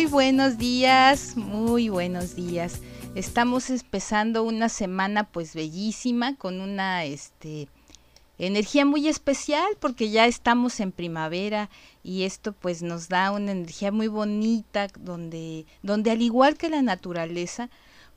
[0.00, 2.80] Muy buenos días, muy buenos días.
[3.14, 7.68] Estamos empezando una semana pues bellísima con una este
[8.38, 11.68] energía muy especial porque ya estamos en primavera
[12.02, 16.80] y esto pues nos da una energía muy bonita donde donde al igual que la
[16.80, 17.68] naturaleza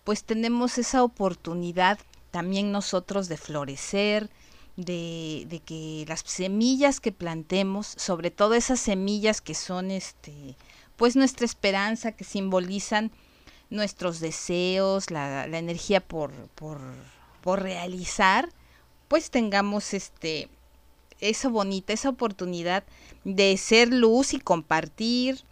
[0.06, 2.00] pues tenemos esa oportunidad
[2.32, 4.30] también nosotros de florecer,
[4.78, 10.56] de, de, que las semillas que plantemos, sobre todo esas semillas que son este
[10.96, 13.12] pues nuestra esperanza, que simbolizan
[13.70, 16.80] nuestros deseos, la, energía por, por,
[17.42, 18.50] por, realizar,
[19.08, 20.50] pues tengamos este
[21.20, 22.84] esa bonita, esa oportunidad
[23.24, 25.44] de ser luz y compartir,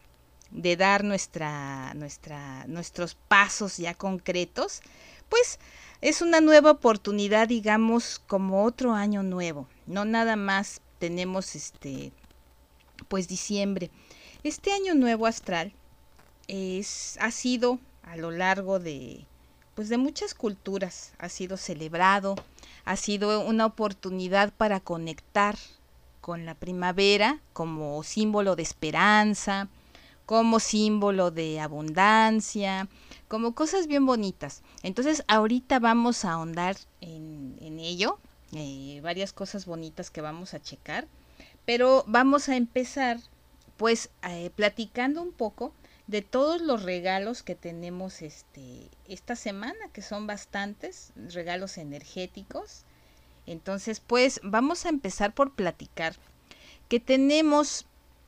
[0.52, 4.81] de dar nuestra, nuestra, nuestros pasos ya concretos,
[5.30, 5.59] pues
[6.02, 9.67] es una nueva oportunidad, digamos, como otro año nuevo.
[9.86, 12.12] No nada más tenemos este,
[13.08, 13.92] pues diciembre.
[14.44, 15.72] Este año nuevo astral
[16.47, 19.28] es, ha sido a lo largo de,
[19.75, 22.34] pues de muchas culturas, ha sido celebrado,
[22.84, 25.59] ha sido una oportunidad para conectar
[26.22, 29.67] con la primavera como símbolo de esperanza,
[30.25, 32.88] como símbolo de abundancia,
[33.28, 34.64] como cosas bien bonitas.
[34.81, 38.18] Entonces ahorita vamos a ahondar en, en ello,
[38.53, 41.07] eh, varias cosas bonitas que vamos a checar,
[41.63, 43.19] pero vamos a empezar
[43.81, 45.74] pues eh, platicando un poco
[46.06, 52.84] de todos los regalos que tenemos este esta semana, que son bastantes regalos energéticos.
[53.47, 56.16] Entonces, pues vamos a empezar por platicar
[56.90, 57.88] que tenemos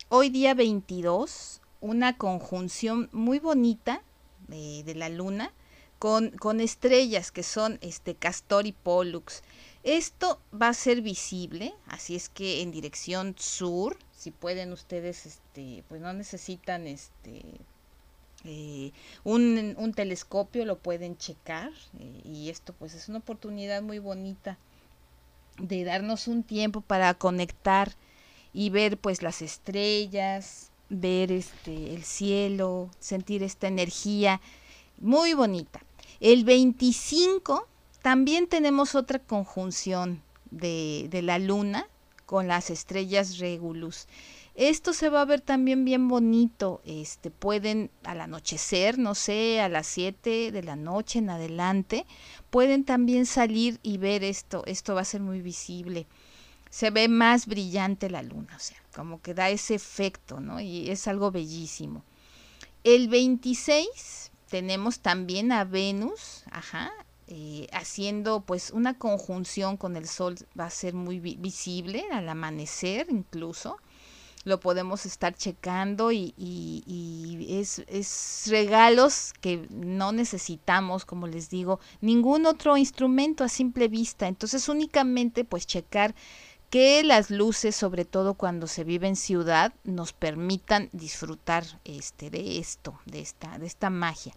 [0.09, 4.01] hoy día 22 una conjunción muy bonita
[4.51, 5.53] eh, de la luna
[5.99, 9.43] con, con, estrellas que son este Castor y Pollux.
[9.83, 15.83] Esto va a ser visible, así es que en dirección sur si pueden ustedes, este,
[15.89, 17.41] pues no necesitan este
[18.45, 18.93] eh,
[19.25, 24.57] un, telescopio, lo pueden checar eh, y esto pues es una oportunidad muy bonita
[25.59, 27.91] de darnos un tiempo para conectar
[28.53, 34.39] y ver pues las estrellas, ver este el cielo, sentir esta energía
[35.01, 35.81] muy bonita.
[36.21, 37.67] El 25
[38.01, 41.89] también tenemos otra conjunción de, de la luna
[42.33, 44.07] con las estrellas Regulus.
[44.55, 46.81] Esto se va a ver también bien bonito.
[46.83, 52.07] Este, pueden al anochecer, no sé, a las 7 de la noche en adelante,
[52.49, 54.63] pueden también salir y ver esto.
[54.65, 56.07] Esto va a ser muy visible.
[56.71, 60.59] Se ve más brillante la luna, o sea, como que da ese efecto, ¿no?
[60.59, 62.03] Y es algo bellísimo.
[62.83, 66.91] El 26 tenemos también a Venus, ajá,
[67.33, 73.07] eh, haciendo pues una conjunción con el sol va a ser muy visible al amanecer
[73.09, 73.77] incluso
[74.43, 82.45] lo podemos estar checando y, es, es, regalos que no necesitamos, como les digo, ningún
[82.45, 84.27] otro instrumento a simple vista.
[84.27, 86.13] Entonces únicamente pues checar
[86.73, 92.57] que las luces, sobre todo cuando se vive en ciudad, nos permitan disfrutar este, de
[92.57, 94.33] esto, de esta, de esta magia.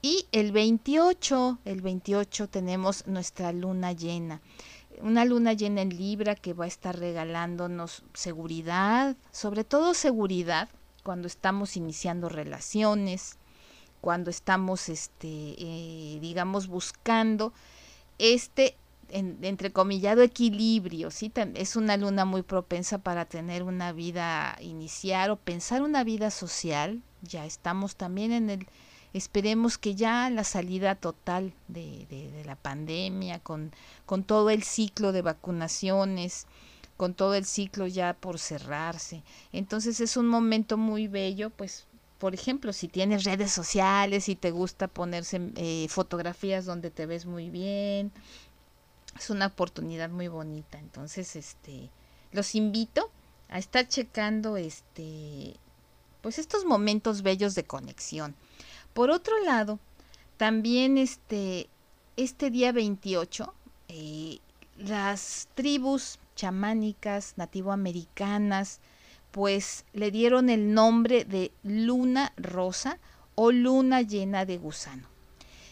[0.00, 4.40] Y el 28, el 28 tenemos nuestra luna llena.
[5.02, 10.70] Una luna llena en Libra que va a estar regalándonos seguridad, sobre todo seguridad
[11.02, 13.36] cuando estamos iniciando relaciones,
[14.00, 17.52] cuando estamos, este, eh, digamos, buscando
[18.16, 18.78] este
[19.10, 21.32] en, entrecomillado equilibrio, ¿sí?
[21.54, 27.02] Es una luna muy propensa para tener una vida, iniciar o pensar una vida social.
[27.22, 28.66] Ya estamos también en el
[29.16, 33.72] Esperemos que ya la salida total de, de, la pandemia, con,
[34.04, 36.46] con todo el ciclo de vacunaciones,
[36.98, 39.22] con todo el ciclo ya por cerrarse.
[39.52, 41.86] Entonces es un momento muy bello, pues
[42.18, 47.26] por ejemplo, si tienes redes sociales y te gusta ponerse eh, fotografías donde te ves
[47.26, 48.12] muy bien,
[49.18, 50.78] es una oportunidad muy bonita.
[50.78, 51.90] Entonces, este,
[52.32, 53.10] los invito
[53.48, 55.56] a estar checando este,
[56.20, 58.34] pues estos momentos bellos de conexión.
[58.92, 59.78] Por otro lado,
[60.36, 61.68] también este,
[62.16, 63.54] este día 28,
[63.88, 64.38] eh,
[64.78, 68.80] las tribus chamánicas nativoamericanas,
[69.30, 72.98] pues le dieron el nombre de luna rosa
[73.34, 75.08] o luna llena de gusano.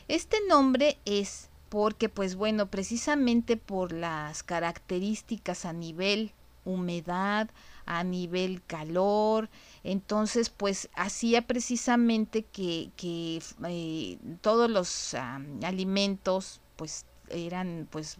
[0.07, 6.33] Este nombre es porque, pues bueno, precisamente por las características a nivel
[6.65, 7.51] humedad,
[7.87, 9.51] a nivel calor,
[9.83, 15.15] entonces pues hacía precisamente que, que eh, todos los
[15.63, 18.17] alimentos pues eran pues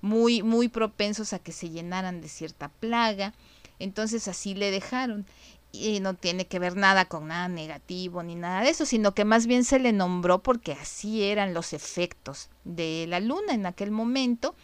[0.00, 3.32] muy muy propensos a que se llenaran de cierta plaga
[3.78, 5.26] entonces así le dejaron
[5.74, 9.24] y no tiene que ver nada con nada negativo ni nada de eso, sino que
[9.24, 13.90] más bien se le nombró porque así eran los efectos de la luna en aquel
[13.90, 14.54] momento.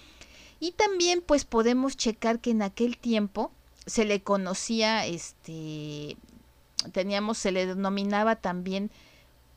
[0.61, 3.51] Y también pues podemos checar que en aquel tiempo
[3.87, 6.17] se le conocía, este,
[6.93, 8.91] teníamos, se le denominaba también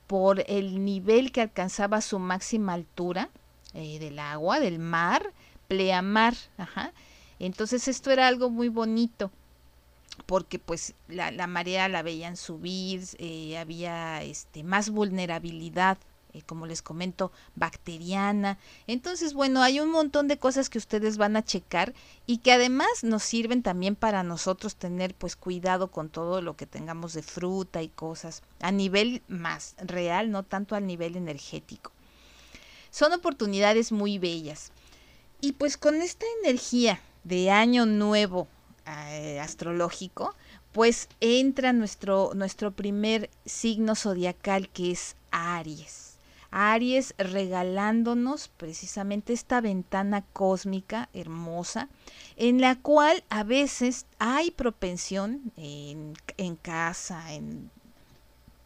[0.08, 3.30] por el nivel que alcanzaba su máxima altura
[3.74, 5.34] eh, del agua, del mar,
[5.68, 6.94] pleamar, ajá.
[7.40, 9.32] Entonces esto era algo muy bonito
[10.26, 15.98] porque pues la, la marea la veían subir, eh, había este, más vulnerabilidad,
[16.34, 18.58] eh, como les comento, bacteriana.
[18.88, 21.94] Entonces, bueno, hay un montón de cosas que ustedes van a checar
[22.26, 26.66] y que además nos sirven también para nosotros tener pues cuidado con todo lo que
[26.66, 31.92] tengamos de fruta y cosas a nivel más real, no tanto al nivel energético.
[32.90, 34.72] Son oportunidades muy bellas.
[35.42, 38.48] Y pues con esta energía de año nuevo
[38.86, 40.36] eh, astrológico,
[40.72, 46.18] pues entra nuestro, nuestro primer signo zodiacal que es Aries.
[46.52, 51.90] Aries regalándonos precisamente esta ventana cósmica hermosa
[52.36, 57.72] en la cual a veces hay propensión en, en casa, en,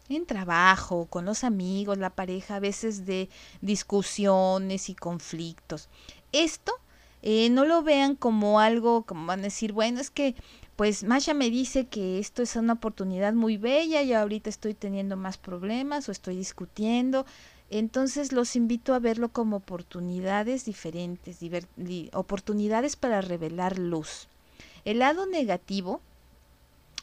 [0.08, 3.28] en trabajo, con los amigos, la pareja, a veces de
[3.60, 5.88] discusiones y conflictos.
[6.32, 6.72] Esto
[7.22, 10.34] eh, no lo vean como algo, como van a decir, bueno, es que
[10.78, 15.16] pues Masha me dice que esto es una oportunidad muy bella y ahorita estoy teniendo
[15.16, 17.26] más problemas o estoy discutiendo.
[17.68, 21.40] Entonces los invito a verlo como oportunidades diferentes,
[22.12, 24.28] oportunidades para revelar luz.
[24.84, 26.00] El lado negativo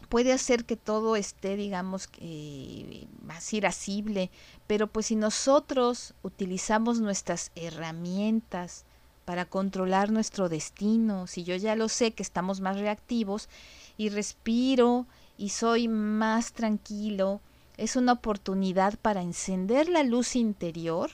[0.07, 4.31] puede hacer que todo esté, digamos, eh, más irascible,
[4.67, 8.84] pero pues si nosotros utilizamos nuestras herramientas,
[9.25, 13.49] para controlar nuestro destino, si yo ya lo sé que estamos más reactivos
[13.97, 15.07] y respiro
[15.37, 17.41] y soy más tranquilo,
[17.77, 21.11] es una oportunidad para encender la luz interior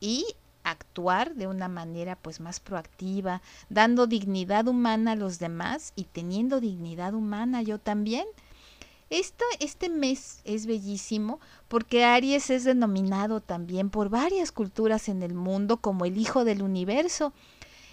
[0.00, 0.24] y
[0.64, 6.60] actuar de una manera pues más proactiva, dando dignidad humana a los demás y teniendo
[6.60, 8.26] dignidad humana yo también.
[9.12, 11.38] Este mes es bellísimo
[11.68, 16.62] porque Aries es denominado también por varias culturas en el mundo como el hijo del
[16.62, 17.34] universo.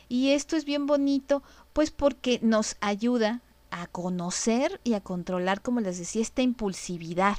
[0.07, 1.43] Y esto es bien bonito,
[1.73, 7.37] pues porque nos ayuda a conocer y a controlar, como les decía, esta impulsividad.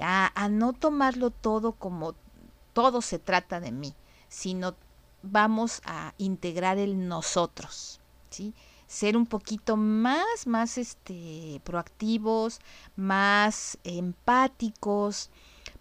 [0.00, 2.14] a, a, no tomarlo todo como
[2.72, 3.94] todo se trata de mí,
[4.28, 4.76] sino
[5.22, 8.00] vamos a integrar el nosotros,
[8.30, 8.54] ¿sí?
[8.86, 12.60] Ser un poquito más, más este, proactivos,
[12.96, 15.30] más empáticos,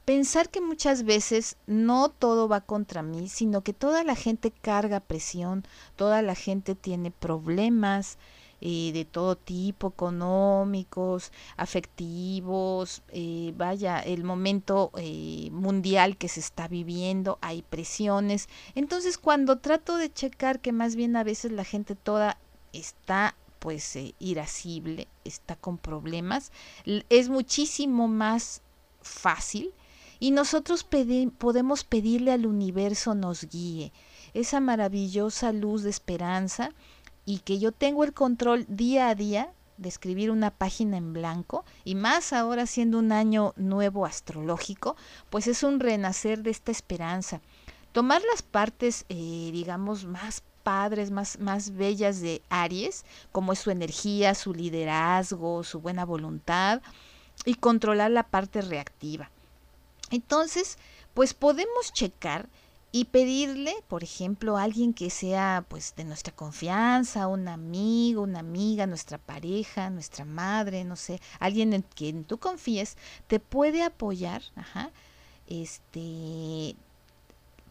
[0.05, 4.99] pensar que muchas veces no todo va contra mí, sino que toda la gente carga
[4.99, 5.63] presión,
[5.95, 8.17] toda la gente tiene problemas
[8.61, 16.67] eh, de todo tipo, económicos, afectivos, eh, vaya, el momento eh, mundial que se está
[16.67, 18.47] viviendo, hay presiones.
[18.73, 22.37] Entonces cuando trato de checar que más bien a veces la gente toda
[22.79, 26.51] está pues eh, irascible, está con problemas,
[27.09, 28.61] es muchísimo más
[29.01, 29.73] fácil
[30.19, 30.85] y nosotros
[31.37, 33.91] podemos pedirle al universo nos guíe
[34.33, 36.71] esa maravillosa luz de esperanza
[37.25, 41.65] y que yo tengo el control día a día de escribir una página en blanco
[41.83, 44.95] y más ahora siendo un año nuevo astrológico,
[45.29, 47.41] pues es un renacer de esta esperanza.
[47.91, 53.69] Tomar las partes, eh, digamos, más padres, más, más bellas de Aries, como es su
[53.69, 56.81] energía, su liderazgo, su buena voluntad
[57.45, 59.29] y controlar la parte reactiva.
[60.09, 60.79] Entonces,
[61.13, 62.49] pues podemos checar
[62.91, 68.39] y pedirle, por ejemplo, a alguien que sea pues de nuestra confianza, un amigo, una
[68.39, 74.41] amiga, nuestra pareja, nuestra madre, no sé, alguien en quien tú confíes, te puede apoyar,
[74.55, 74.91] ajá,
[75.45, 76.75] este,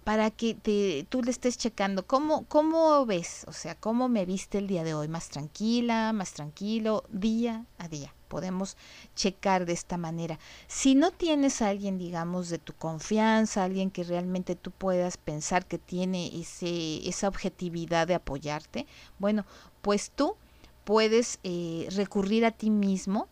[0.05, 4.59] para que te, tú le estés checando cómo, cómo ves, o sea, cómo me viste
[4.59, 8.15] el día de hoy, más tranquila, más tranquilo, día a día.
[8.29, 8.77] Podemos
[9.15, 10.39] checar de esta manera.
[10.67, 15.65] Si no tienes a alguien, digamos, de tu confianza, alguien que realmente tú puedas pensar
[15.65, 18.87] que tiene ese, esa objetividad de apoyarte,
[19.19, 19.47] bueno,
[19.81, 20.37] pues tú
[20.85, 23.29] puedes eh, recurrir a ti mismo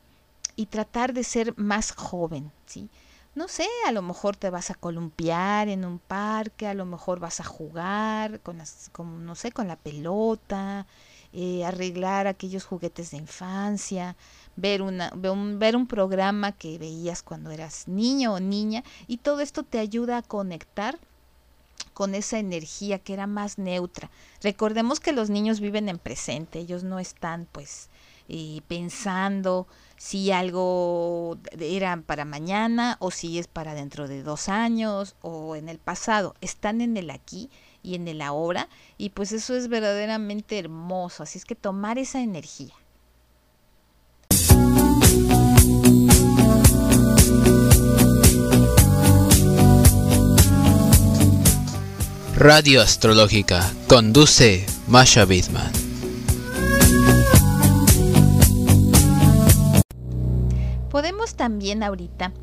[0.56, 2.88] y tratar de ser más joven, ¿sí?
[3.34, 7.18] No sé, a lo mejor te vas a columpiar en un parque, a lo mejor
[7.18, 10.86] vas a jugar con las, con, no sé, con la pelota,
[11.32, 14.16] eh, arreglar aquellos juguetes de infancia,
[14.56, 19.16] ver, una, ver un, ver un programa que veías cuando eras niño o niña y
[19.16, 20.98] todo esto te ayuda a conectar
[21.94, 24.10] con esa energía que era más neutra.
[24.42, 27.88] Recordemos que los niños viven en presente, ellos no están pues
[28.34, 29.66] eh, pensando
[29.98, 35.68] si algo era para mañana o si es para dentro de dos años o en
[35.68, 37.50] el pasado, están en el aquí
[37.82, 42.22] y en el ahora y pues eso es verdaderamente hermoso, así es que tomar esa
[42.22, 42.74] energía.
[52.34, 55.81] Radio Astrológica conduce Masha Bidman.
[60.92, 62.34] Podemos también ahorita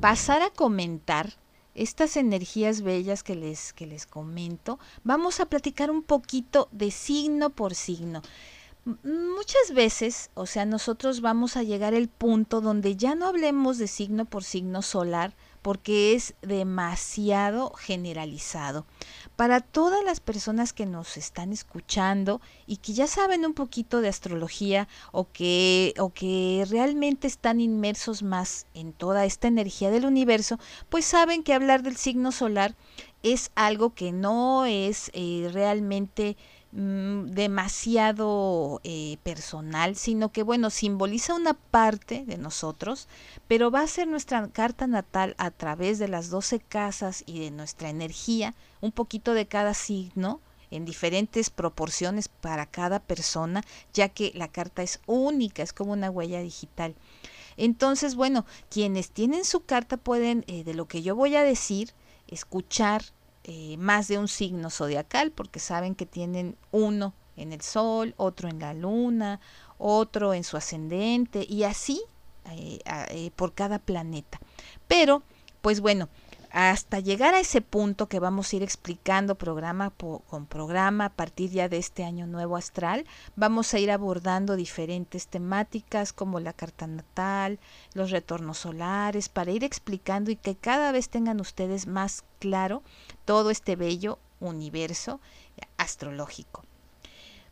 [0.00, 1.34] pasar a comentar
[1.74, 4.78] estas energías bellas que les, que les comento.
[5.04, 8.22] Vamos a platicar un poquito de signo por signo.
[9.02, 13.86] Muchas veces, o sea, nosotros vamos a llegar al punto donde ya no hablemos de
[13.86, 18.86] signo por signo solar, porque es demasiado generalizado.
[19.36, 24.08] Para todas las personas que nos están escuchando y que ya saben un poquito de
[24.08, 30.58] astrología o que, o que realmente están inmersos más en toda esta energía del universo,
[30.88, 32.74] pues saben que hablar del signo solar
[33.22, 36.36] es algo que no es eh, realmente
[36.70, 43.08] Mm, demasiado eh, personal, sino que, bueno, simboliza una parte de nosotros,
[43.46, 47.50] pero va a ser nuestra carta natal a través de las 12 casas y de
[47.50, 53.62] nuestra energía, un poquito de cada signo, en diferentes proporciones para cada persona,
[53.94, 56.94] ya que la carta es única, es como una huella digital.
[57.56, 61.94] Entonces, bueno, quienes tienen su carta pueden, eh, de lo que yo voy a decir,
[62.26, 63.04] escuchar
[63.44, 68.48] eh, más de un signo zodiacal, porque saben que tienen uno en el Sol, otro
[68.48, 69.40] en la Luna,
[69.78, 72.02] otro en su ascendente, y así
[72.50, 72.80] eh,
[73.10, 74.38] eh, por cada planeta.
[74.86, 75.22] Pero,
[75.62, 76.08] pues bueno,
[76.50, 81.50] hasta llegar a ese punto que vamos a ir explicando programa con programa a partir
[81.50, 83.04] ya de este año nuevo astral,
[83.36, 87.58] vamos a ir abordando diferentes temáticas como la carta natal,
[87.94, 92.82] los retornos solares, para ir explicando y que cada vez tengan ustedes más claro
[93.24, 95.20] todo este bello universo
[95.76, 96.64] astrológico.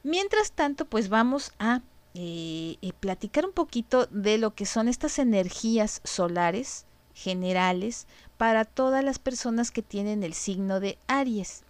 [0.03, 1.83] Mientras tanto, pues vamos a
[2.15, 6.86] eh, eh, platicar un poquito de lo que son estas energías solares
[7.17, 8.07] generales
[8.37, 11.63] para todas las personas que tienen el signo de Aries.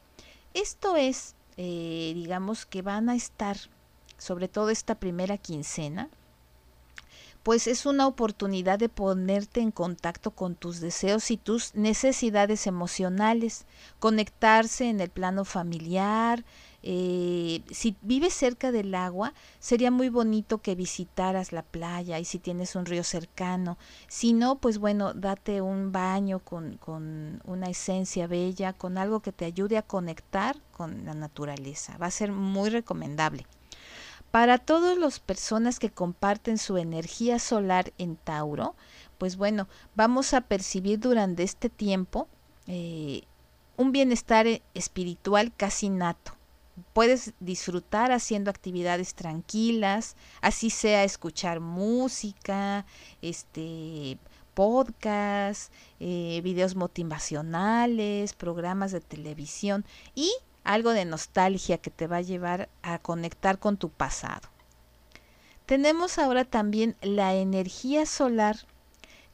[0.55, 3.57] Esto es, eh, digamos que van a estar,
[4.19, 6.11] sobre todo esta primera quincena,
[7.45, 13.67] pues es una oportunidad de ponerte en contacto con tus deseos y tus necesidades emocionales,
[14.01, 16.45] conectarse en el plano familiar,
[16.89, 22.39] eh, si vives cerca del agua, sería muy bonito que visitaras la playa y si
[22.39, 23.77] tienes un río cercano.
[24.07, 29.33] Si no, pues bueno, date un baño con, con una esencia bella, con algo que
[29.33, 31.99] te ayude a conectar con la naturaleza.
[31.99, 33.49] Va a ser muy recomendable.
[34.31, 38.77] Para todas las personas que comparten su energía solar en Tauro,
[39.19, 39.67] pues bueno,
[39.97, 42.29] vamos a percibir durante este tiempo
[42.69, 43.23] eh,
[43.77, 46.36] un bienestar espiritual casi nato
[46.93, 52.87] puedes disfrutar haciendo actividades tranquilas, así sea escuchar música,
[53.23, 54.19] este
[54.55, 60.33] podcast, eh, videos motivacionales, programas de televisión y
[60.65, 64.49] algo de nostalgia que te va a llevar a conectar con tu pasado.
[65.67, 68.57] Tenemos ahora también la energía solar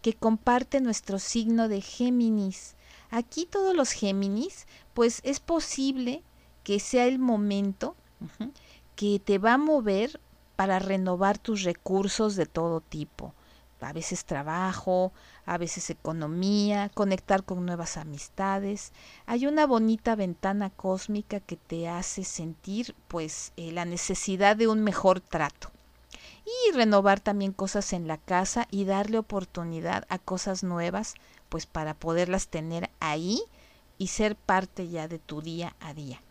[0.01, 2.75] que comparte nuestro signo de Géminis.
[3.11, 6.23] Aquí todos los Géminis, pues es posible
[6.63, 7.97] que sea el momento
[8.97, 10.21] que te va a mover
[10.57, 13.35] para renovar tus recursos de todo tipo.
[13.81, 15.13] A veces trabajo,
[15.45, 18.93] a veces economía, conectar con nuevas amistades.
[19.27, 24.85] Hay una bonita ventana cósmica que te hace sentir pues eh, la necesidad de un
[24.85, 25.73] mejor trato.
[26.45, 31.15] Y renovar también cosas en la casa y darle oportunidad a cosas nuevas
[31.49, 33.43] pues para poderlas tener ahí
[33.99, 36.23] y ser parte ya de tu día a día.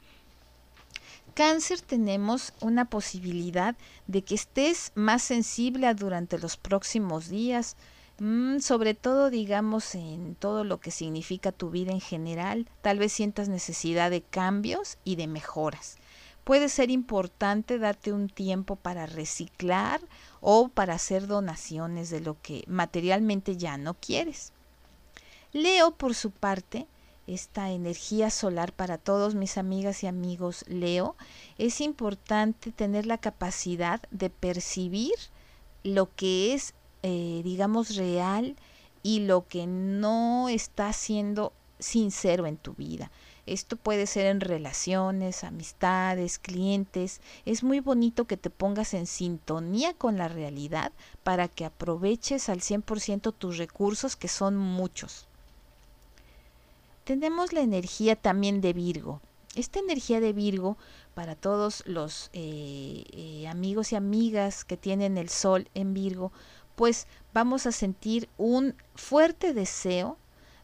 [1.33, 3.75] Cáncer tenemos una posibilidad
[4.07, 7.77] de que estés más sensible durante los próximos días,
[8.19, 13.13] mm, sobre todo digamos en todo lo que significa tu vida en general, tal vez
[13.13, 15.97] sientas necesidad de cambios y de mejoras.
[16.43, 20.01] Puede ser importante darte un tiempo para reciclar
[20.41, 24.51] o para hacer donaciones de lo que materialmente ya no quieres.
[25.53, 26.88] Leo, por su parte,
[27.33, 31.15] esta energía solar para todos mis amigas y amigos Leo,
[31.57, 35.13] es importante tener la capacidad de percibir
[35.83, 36.73] lo que es,
[37.03, 38.55] eh, digamos, real
[39.03, 43.11] y lo que no está siendo sincero en tu vida.
[43.47, 47.21] Esto puede ser en relaciones, amistades, clientes.
[47.45, 50.91] Es muy bonito que te pongas en sintonía con la realidad
[51.23, 55.27] para que aproveches al 100% tus recursos, que son muchos.
[57.12, 59.20] Tenemos la energía también de Virgo.
[59.53, 60.77] Esta energía de Virgo,
[61.13, 66.32] para todos los eh, eh, amigos y amigas que tienen el sol en Virgo,
[66.77, 70.18] pues vamos a sentir un fuerte deseo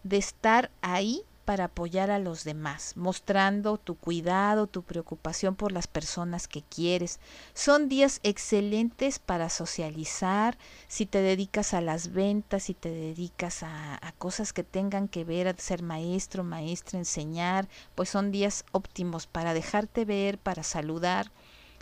[0.04, 5.88] de estar ahí para apoyar a los demás, mostrando tu cuidado, tu preocupación por las
[5.88, 7.22] personas que quieres.
[7.54, 10.58] Son días excelentes para socializar,
[10.90, 15.48] si te dedicas a las ventas, si te dedicas a, cosas que tengan que ver,
[15.48, 21.32] a ser maestro, maestra, enseñar, pues son días óptimos para dejarte ver, para saludar,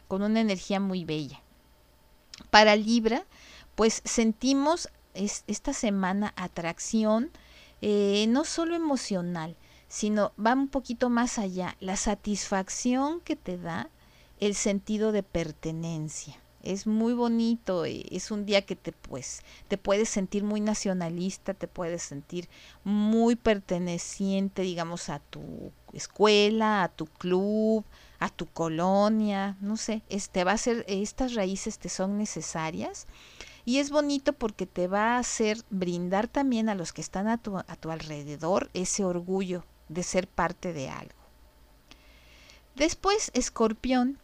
[0.08, 1.42] con una energía muy bella.
[2.52, 3.26] Para Libra,
[3.74, 7.32] pues sentimos esta semana atracción,
[7.88, 9.56] eh, no solo emocional,
[9.88, 13.92] sino va un poquito más allá, la satisfacción que te da
[14.40, 16.42] el sentido de pertenencia.
[16.64, 21.54] Es muy bonito, eh, es un día que te pues te puedes sentir muy nacionalista,
[21.54, 22.50] te puedes sentir
[22.84, 27.86] muy perteneciente, digamos, a tu escuela, a tu club,
[28.20, 33.08] a tu colonia, no sé, este va a ser estas raíces te son necesarias
[33.66, 37.38] y es bonito porque te va a hacer brindar también a los que están a
[37.38, 41.16] tu, a tu alrededor ese orgullo de ser parte de algo.
[42.76, 44.20] Después, escorpión,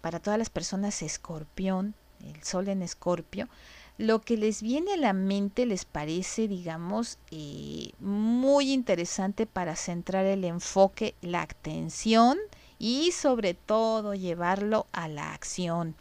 [0.00, 3.48] para todas las personas escorpión, el sol en escorpio,
[3.96, 10.26] lo que les viene a la mente les parece, digamos, eh, muy interesante para centrar
[10.26, 12.38] el enfoque, la atención
[12.84, 15.94] y sobre todo llevarlo a la acción.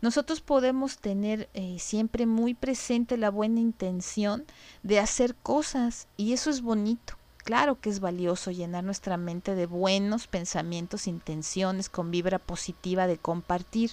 [0.00, 4.46] Nosotros podemos tener eh, siempre muy presente la buena intención
[4.82, 7.12] de hacer cosas y eso es bonito.
[7.44, 13.18] Claro que es valioso llenar nuestra mente de buenos pensamientos, intenciones, con vibra positiva de
[13.18, 13.90] compartir,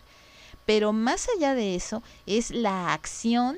[0.66, 3.58] pero más allá de eso es la acción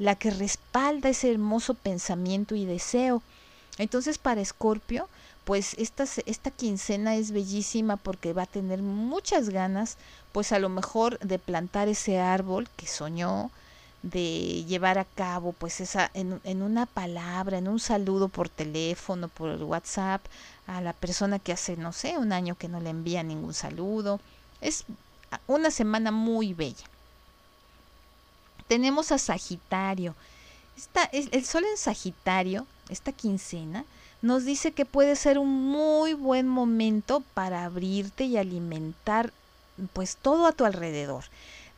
[0.00, 3.22] la que respalda ese hermoso pensamiento y deseo.
[3.78, 5.08] Entonces para Escorpio,
[5.46, 9.96] pues esta, esta quincena es bellísima porque va a tener muchas ganas,
[10.32, 13.52] pues a lo mejor de plantar ese árbol que soñó,
[14.02, 19.28] de llevar a cabo pues esa en, en, una palabra, en un saludo por teléfono,
[19.28, 20.20] por WhatsApp
[20.66, 24.18] a la persona que hace no sé, un año que no le envía ningún saludo.
[24.60, 24.84] Es
[25.46, 26.86] una semana muy bella.
[28.66, 30.16] Tenemos a Sagitario.
[30.76, 33.84] Esta, el sol en Sagitario, esta quincena,
[34.26, 39.32] nos dice que puede ser un muy buen momento para abrirte y alimentar
[39.92, 41.24] pues todo a tu alrededor.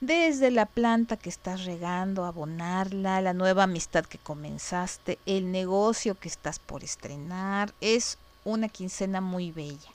[0.00, 6.28] Desde la planta que estás regando, abonarla, la nueva amistad que comenzaste, el negocio que
[6.28, 9.90] estás por estrenar, es una quincena muy bella.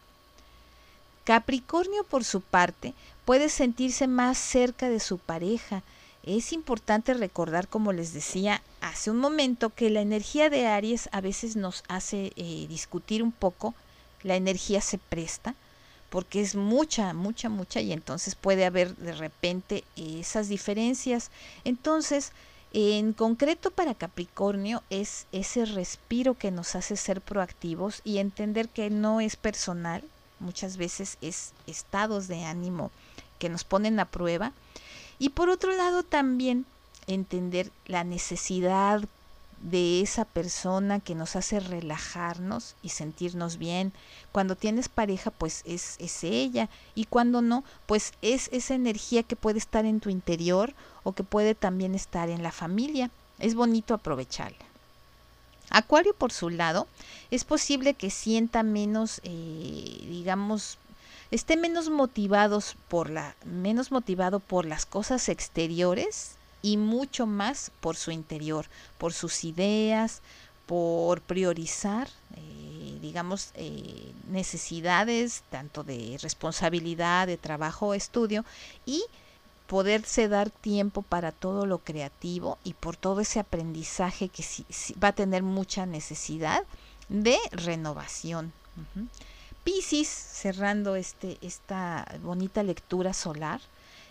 [1.24, 2.94] Capricornio, por su parte,
[3.26, 5.82] puede sentirse más cerca de su pareja,
[6.24, 11.22] es importante recordar, como les decía hace un momento, que la energía de Aries a
[11.22, 13.74] veces nos hace eh, discutir un poco,
[14.24, 15.56] la energía se presta,
[16.10, 21.32] porque es mucha, mucha, mucha, y entonces puede haber de repente esas diferencias.
[21.63, 22.34] Entonces,
[22.74, 28.89] en concreto para Capricornio es ese respiro que nos hace ser proactivos y entender que
[28.89, 30.04] no es personal,
[30.39, 32.91] muchas veces es estados de ánimo
[33.39, 34.52] que nos ponen a prueba
[35.19, 36.65] y por otro lado también
[37.08, 39.02] entender la necesidad
[39.63, 43.94] de esa persona que nos hace relajarnos y sentirnos bien.
[44.32, 46.70] Cuando tienes pareja, pues es, es, ella.
[46.96, 51.24] Y cuando no, pues es esa energía que puede estar en tu interior o que
[51.24, 53.10] puede también estar en la familia.
[53.39, 54.66] Es bonito aprovecharla.
[55.70, 56.88] Acuario, por su lado,
[57.32, 60.78] es posible que sienta menos, eh, digamos,
[61.32, 67.95] esté menos motivados por la menos motivado por las cosas exteriores y mucho más por
[67.95, 68.65] su interior,
[68.97, 70.23] por sus ideas,
[70.65, 78.45] por priorizar, eh, digamos, eh, necesidades tanto de responsabilidad, de trabajo, estudio
[78.86, 79.04] y
[79.67, 84.43] poderse dar tiempo para todo lo creativo y por todo ese aprendizaje que
[85.04, 86.63] va a tener mucha necesidad
[87.10, 88.54] de renovación.
[89.63, 93.62] Piscis, cerrando este, esta bonita lectura solar,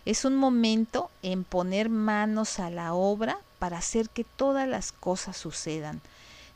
[0.05, 5.37] es un momento en poner manos a la obra para hacer que todas las cosas
[5.37, 6.01] sucedan.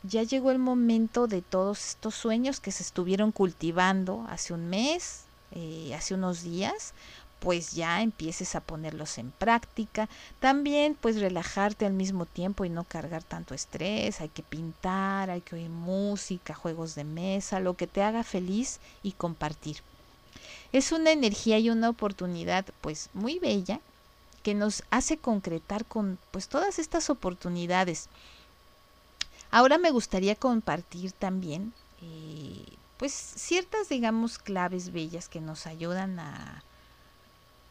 [0.02, 5.24] ya llegó el momento de todos estos sueños que se estuvieron cultivando hace un mes,
[5.50, 6.94] eh, hace unos días,
[7.40, 10.09] pues ya empieces a ponerlos en práctica.
[10.40, 14.20] También pues relajarte al mismo tiempo y no cargar tanto estrés.
[14.20, 18.80] Hay que pintar, hay que oír música, juegos de mesa, lo que te haga feliz
[19.02, 19.78] y compartir.
[20.72, 23.81] Es una energía y una oportunidad pues muy bella
[24.42, 28.09] que nos hace concretar con pues todas estas oportunidades.
[29.50, 32.64] Ahora me gustaría compartir también eh,
[32.96, 36.62] pues ciertas digamos claves bellas que nos ayudan a,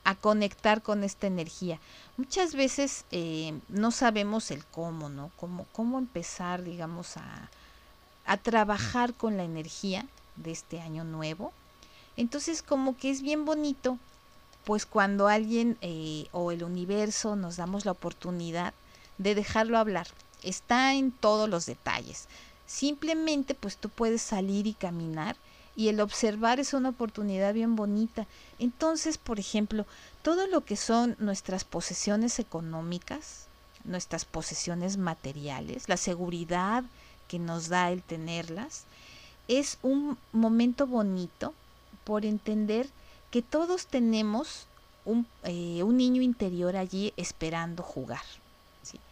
[0.05, 1.79] a conectar con esta energía.
[2.15, 5.31] Muchas veces eh, no sabemos el cómo, ¿no?
[5.35, 7.49] Cómo, cómo empezar, digamos, a,
[8.25, 10.05] a trabajar con la energía
[10.35, 11.51] de este año nuevo.
[12.17, 13.97] Entonces, como que es bien bonito,
[14.63, 18.73] pues cuando alguien eh, o el universo nos damos la oportunidad
[19.17, 20.07] de dejarlo hablar.
[20.43, 22.27] Está en todos los detalles.
[22.65, 25.35] Simplemente, pues tú puedes salir y caminar
[25.75, 28.25] y el observar es una oportunidad bien bonita.
[28.59, 29.85] Entonces, por ejemplo,
[30.21, 33.47] todo lo que son nuestras posesiones económicas,
[33.83, 36.83] nuestras posesiones materiales, la seguridad
[37.27, 38.85] que nos da el tenerlas,
[39.47, 41.53] es un momento bonito
[42.05, 42.87] por entender
[43.31, 44.67] que todos tenemos
[45.03, 48.23] un, eh, un niño interior allí esperando jugar.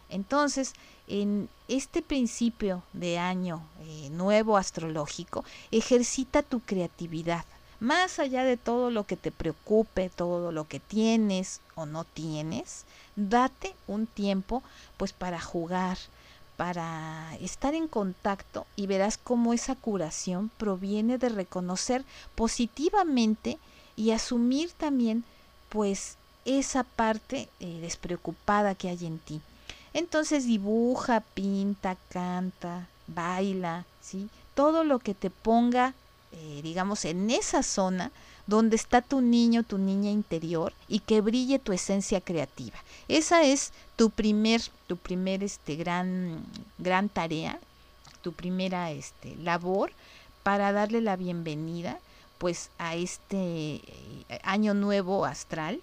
[0.08, 0.74] Entonces,
[1.08, 7.44] en este principio de año eh, nuevo astrológico, ejercita tu creatividad.
[7.80, 12.84] Más allá de todo lo que te preocupe, todo lo que tienes o no tienes,
[13.16, 14.62] date un tiempo
[14.96, 15.98] pues para jugar,
[16.56, 23.58] para estar en contacto y verás cómo esa curación proviene de reconocer positivamente
[23.96, 25.24] y asumir también
[25.68, 29.40] pues esa parte eh, despreocupada que hay en ti.
[29.92, 34.28] Entonces dibuja, pinta, canta, baila, ¿sí?
[34.54, 35.94] Todo lo que te ponga,
[36.32, 38.10] eh, digamos, en esa zona
[38.46, 42.76] donde está tu niño, tu niña interior y que brille tu esencia creativa.
[43.08, 46.44] Esa es tu primer, tu primer este, gran,
[46.78, 47.58] gran tarea,
[48.22, 49.92] tu primera este, labor
[50.42, 51.98] para darle la bienvenida
[52.38, 53.82] pues a este eh,
[54.42, 55.80] año nuevo astral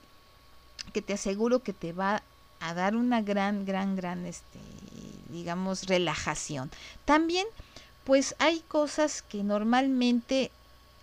[0.94, 2.22] que te aseguro que te va
[2.60, 4.60] a dar una gran, gran, gran, este,
[5.30, 6.70] digamos, relajación.
[7.06, 7.48] También,
[8.04, 10.52] pues hay cosas que normalmente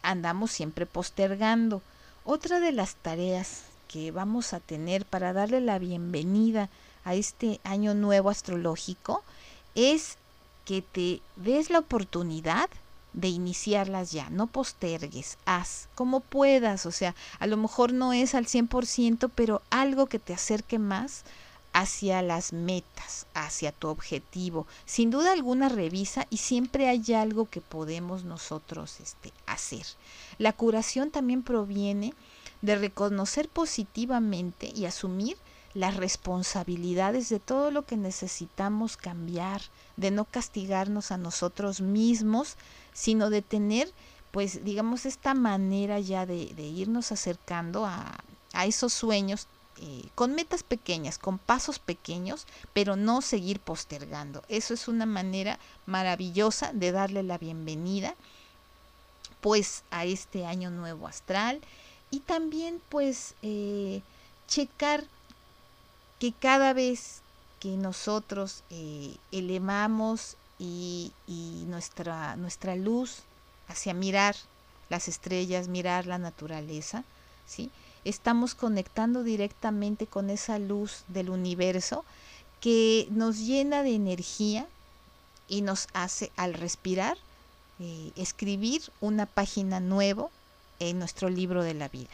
[0.08, 1.82] andamos siempre postergando.
[2.24, 6.70] Otra de las tareas que vamos a tener para darle la bienvenida
[7.04, 9.22] a este año nuevo astrológico
[9.74, 10.16] es
[10.64, 12.70] que te des la oportunidad
[13.12, 18.34] de iniciarlas ya, no postergues, haz como puedas, o sea, a lo mejor no es
[18.34, 21.24] al 100%, pero algo que te acerque más
[21.78, 24.66] hacia las metas, hacia tu objetivo.
[24.84, 29.86] Sin duda alguna revisa y siempre hay algo que podemos nosotros este, hacer.
[30.38, 32.14] La curación también proviene
[32.62, 35.36] de reconocer positivamente y asumir
[35.72, 39.62] las responsabilidades de todo lo que necesitamos cambiar,
[39.96, 42.56] de no castigarnos a nosotros mismos,
[42.92, 43.92] sino de tener,
[44.32, 48.18] pues, digamos, esta manera ya de, irnos acercando a,
[48.52, 49.46] a esos sueños
[49.80, 54.42] eh, con metas pequeñas, con pasos pequeños, pero no seguir postergando.
[54.48, 58.14] Eso es una manera maravillosa de darle la bienvenida
[59.40, 61.60] pues a este año nuevo astral
[62.10, 64.02] y también pues eh,
[64.48, 65.04] checar
[66.18, 67.20] que cada vez
[67.60, 73.22] que nosotros eh, elevamos y, y, nuestra, nuestra luz
[73.68, 74.34] hacia mirar
[74.88, 77.04] las estrellas, mirar la naturaleza,
[77.46, 77.70] ¿sí?
[78.04, 82.04] Estamos conectando directamente con esa luz del universo
[82.60, 84.66] que nos llena de energía
[85.48, 87.16] y nos hace al respirar
[87.80, 90.28] eh, escribir una página nueva
[90.80, 92.10] en nuestro libro de la vida.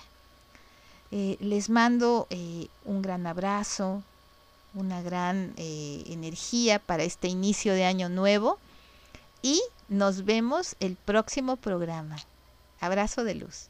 [1.11, 4.03] Eh, les mando eh, un gran abrazo,
[4.75, 8.59] una gran energía para este inicio de año nuevo
[9.41, 12.17] y nos vemos el próximo programa.
[12.81, 13.63] Abrazo de luz.